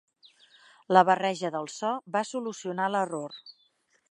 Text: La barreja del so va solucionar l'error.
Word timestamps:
La 0.97 1.03
barreja 1.11 1.53
del 1.57 1.69
so 1.75 1.93
va 2.17 2.27
solucionar 2.31 2.93
l'error. 2.97 3.41